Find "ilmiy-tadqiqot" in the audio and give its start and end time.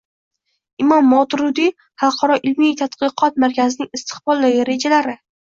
2.53-3.39